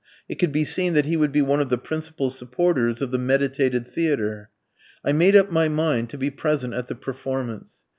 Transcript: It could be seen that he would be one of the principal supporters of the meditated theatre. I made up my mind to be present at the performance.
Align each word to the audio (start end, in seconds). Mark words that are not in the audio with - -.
It 0.27 0.39
could 0.39 0.51
be 0.51 0.65
seen 0.65 0.95
that 0.95 1.05
he 1.05 1.15
would 1.15 1.31
be 1.31 1.43
one 1.43 1.59
of 1.59 1.69
the 1.69 1.77
principal 1.77 2.31
supporters 2.31 3.03
of 3.03 3.11
the 3.11 3.19
meditated 3.19 3.87
theatre. 3.87 4.49
I 5.05 5.11
made 5.11 5.35
up 5.35 5.51
my 5.51 5.69
mind 5.69 6.09
to 6.09 6.17
be 6.17 6.31
present 6.31 6.73
at 6.73 6.87
the 6.87 6.95
performance. 6.95 7.81